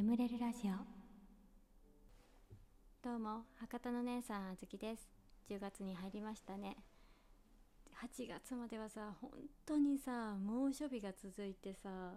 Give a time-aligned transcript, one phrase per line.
[0.00, 0.70] 眠れるラジオ。
[3.04, 5.10] どうも博多の姉さんあずきです。
[5.50, 6.78] 10月に入りましたね。
[8.02, 9.30] 8月まではさ本
[9.66, 12.14] 当にさ猛暑日が続いてさ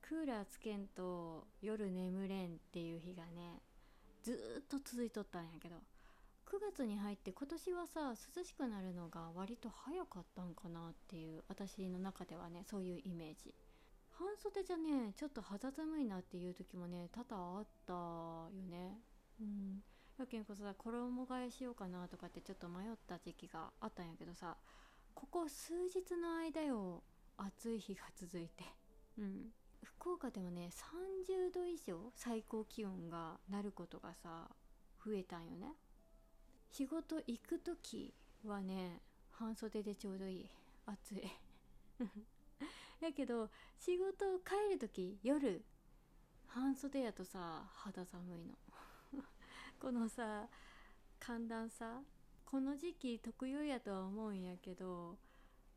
[0.00, 3.60] クーラーつけんと夜眠れんっていう日がね
[4.22, 5.74] ずっと続いとったんやけど
[6.46, 13.52] 9月に入って今年はさ涼しくなるのが割と早かったんかなっていう私の中ではねそういうイメージ。
[14.20, 18.98] 半袖じゃねちょっと肌寒いなっていう時もね多々あったよね。
[19.40, 19.82] うん。
[20.18, 24.58] やけんこそさ衣替えしようかなとかってちょっと迷った時期があったんやけどさ
[25.14, 27.02] ここ数日の間よ
[27.38, 28.64] 暑い日が続いて。
[29.18, 29.46] うん。
[29.82, 34.50] 福岡でもね30度以上最高気温がなることがさ
[35.02, 35.72] 増えたんよね。
[36.70, 38.12] 仕事行く時
[38.44, 40.50] はね半袖でちょうどいい。
[40.84, 41.22] 暑い。
[43.00, 45.64] やけど仕事帰る時夜
[46.46, 48.54] 半袖やとさ肌寒いの。
[49.80, 50.48] このさ
[51.18, 52.02] 寒暖差。
[52.44, 55.16] この時期特有やとは思うんやけど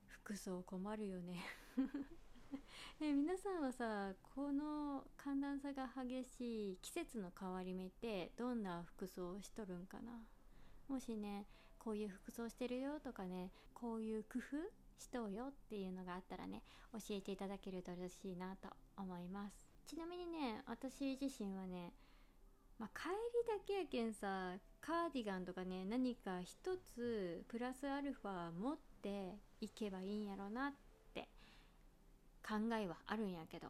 [0.07, 1.45] 服装困るよね。
[2.99, 10.19] え 皆さんはさこの寒暖差が激しい季節の変わり目ってどんな服装をしとるんかな？
[10.87, 11.45] もしね
[11.77, 16.61] こういう服装してるよとかねこういう工夫しとうよっていうのがあったらね
[16.93, 19.67] 教えていただけると嬉しいなと思います。
[19.85, 21.93] ちなみにね私自身はね
[22.79, 23.13] まあ、帰り
[23.47, 26.55] だけやけんさカーディガンとかね何か一
[26.95, 30.71] つプラスアルファ持っていけばいいんやろなっ
[31.13, 31.29] て
[32.45, 33.67] 考えはあるんやけど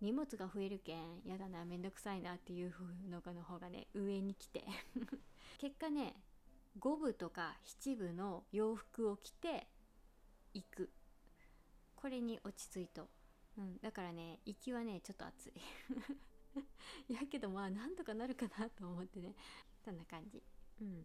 [0.00, 2.72] 荷物が増えるけんやだなめんどくさいなっていう
[3.08, 4.64] のの方がね上に来て。
[5.58, 6.14] 結果ね
[6.78, 9.66] 5部とか7部の洋服を着て
[10.54, 10.90] 行く。
[11.96, 13.08] これに落ち着いと、
[13.58, 15.52] うん、だからね行きはねちょっと暑い。
[17.12, 19.34] やけどまあなんとかなるかなと思ってね。
[19.84, 20.42] そんな感じ。
[20.80, 21.04] うん。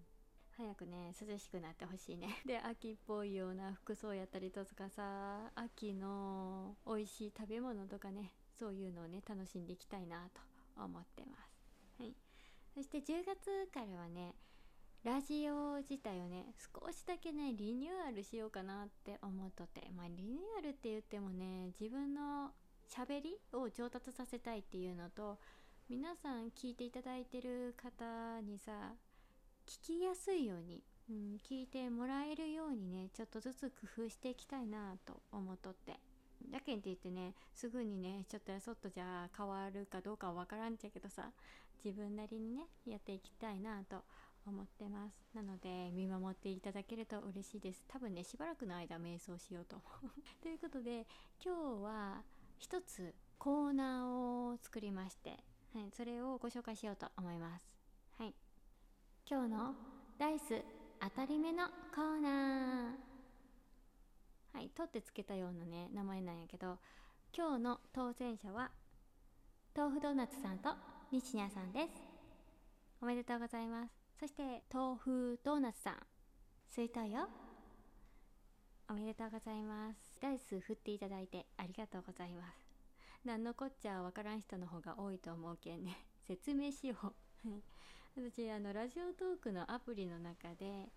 [0.56, 2.42] 早くね涼しくなってほしいね。
[2.46, 10.42] で秋っぽいような服装やったりとかさ秋の美味しい食べ物とかねそういうのをね楽しんでいきたいなと
[10.84, 11.60] 思ってます。
[11.98, 12.16] はい。
[12.76, 14.36] そして10月からはね
[15.04, 19.82] ラジオ自体をね少しだけねリニューアルしようかなって思っとって。
[19.98, 22.52] まあリニューアルって言ってもね自分の
[22.90, 25.40] 喋りを上達させたいっていうのと
[25.90, 28.72] 皆さん聞いていただいてる方にさ
[29.68, 36.00] 聞きやすいように、うん、聞いてもらえるようにねちょっとずつ工夫していきたいなと思っとって。
[36.50, 41.32] だけんって言ってねすぐにねちょっとやそっとじゃあ変わるかどうかは分からんちゃけどさ
[41.84, 44.04] 自分なりにねやっていきたいなと
[44.46, 45.20] 思ってます。
[45.34, 47.84] なので見守っていただけると嬉しいです。
[47.88, 50.22] 多分ねしばらくの間瞑想しようと思う。
[50.42, 51.06] ということで
[51.44, 52.24] 今日は
[52.58, 55.44] 一つコーナーを作りまして、
[55.74, 57.76] はい、それをご紹介しようと思います。
[58.18, 58.34] はい。
[59.30, 59.76] 今日の
[60.18, 60.64] ダイス
[61.00, 63.14] 当たり目のコーナー。
[64.54, 66.78] はい取ってつけたようなね名前なんやけど
[67.36, 68.70] 今日の当選者は
[69.76, 70.70] 豆腐ドーナツさんと
[71.12, 71.88] 西ニさんです。
[73.02, 74.03] おめでとうございます。
[74.24, 75.96] そして豆腐ドーナツさん
[76.74, 77.28] 水筒よ。
[78.90, 80.16] おめでとうございます。
[80.22, 82.56] ダイス振っていただいてありがとうございます。
[83.26, 85.98] 何のこっちゃわからん人の方が多いと思うけんね。
[86.26, 86.96] 説明しよ
[87.44, 87.50] う。
[88.16, 90.90] 私あのラジオトークのアプリの中で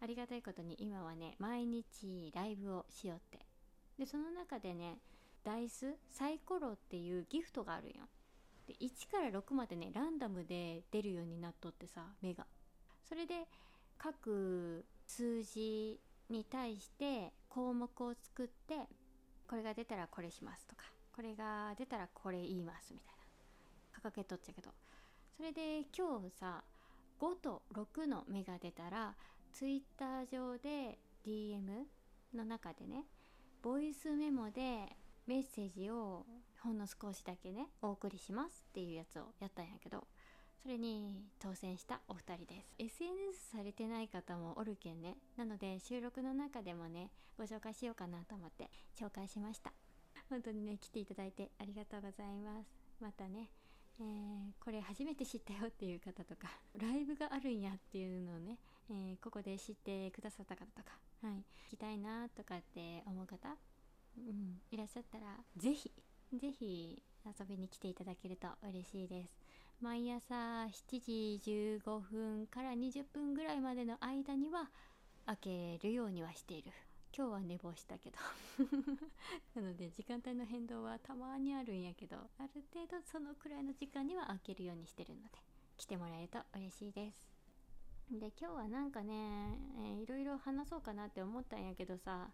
[0.00, 3.46] ありがたいことに今はね毎日ライブをしよって。
[3.96, 4.98] でその中でね
[5.44, 8.08] ダイスサイコロっていうギフトがあるんよ。
[8.66, 12.44] で1から6までねランダムで出るようになっとってさ目が
[13.14, 13.46] それで
[13.96, 18.74] 各数字に対して項目を作って
[19.48, 20.82] これが出たらこれしますとか
[21.14, 23.14] これが出たらこれ言いますみたい
[24.02, 24.10] な。
[24.10, 24.70] 掲げとっちゃうけど。
[25.36, 26.64] それで今日さ
[27.20, 29.14] 5と6の目が出たら
[29.52, 31.84] Twitter 上で DM
[32.34, 33.04] の中でね
[33.62, 34.88] ボイスメモで
[35.28, 36.26] メッセージを
[36.64, 40.04] ほんの少しだけねお送りしますっていうやつをやったんやけど。
[40.64, 42.72] それに当選したお二人です。
[42.78, 45.18] SNS されてない方もおるけんね。
[45.36, 49.74] なので収録の中でもねご紹介しようかなと思って紹介しました。
[50.30, 52.66] 本当にね来ていただいてありがとうございます。
[52.98, 53.50] またね
[54.00, 56.48] えー、これ初めて知ったよっていう方とか
[56.80, 58.56] ライブがあるんやっていうのをね、
[58.88, 63.54] えー、ここで知ってくださった方とか、はい、聞きたいなとかって思う方、
[64.16, 65.92] うん、いらっしゃったら是非
[66.32, 67.02] 是非
[67.38, 69.44] 遊びに来ていただけると嬉しいです。
[69.84, 74.70] 毎朝7時15分から20分ぐらいまでの間には
[75.26, 76.72] 開けるようにはしている。
[77.14, 78.16] 今日は寝坊したけど。
[79.60, 85.28] なので時間帯の変動はたまにあるんやけどある程度そのくらいの時間には開けるようにしてるので
[85.76, 87.28] 来てもらえると嬉しいです。
[88.10, 92.30] で今日はなんかね、えー、いろいろ話そうかなって思ったんやけどさ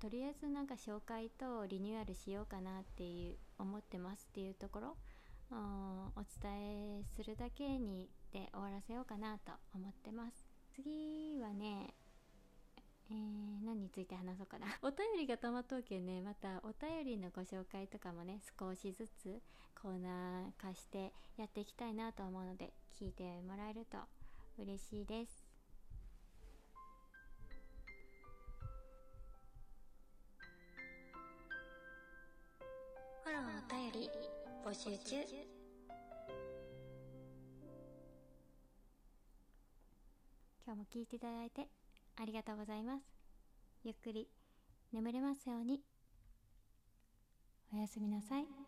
[0.00, 4.96] とりあえずなんか紹介とリニューアルしようかなっていう思ってますっていうところ
[5.50, 10.46] お伝えするだけにで終わらせようかなと思ってます。
[10.74, 11.94] 次はね
[13.10, 14.66] えー、何について話そうかな。
[14.82, 16.20] お便りがたまっとうけんね。
[16.20, 19.42] またお便りのご紹介とかもね少しずつ
[19.74, 23.98] コーナー化してやっていきたいなと思うので聞いてもらえると
[24.58, 25.47] 嬉しいです。
[34.68, 35.16] 募集中
[40.66, 41.68] 今日も聞いていただいて
[42.20, 43.02] ありがとうございます。
[43.82, 44.28] ゆっくり
[44.92, 45.80] 眠れますように。
[47.72, 48.67] おやすみなさい。